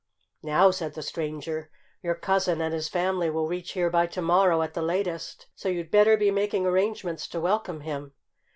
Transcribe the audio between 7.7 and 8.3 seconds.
him.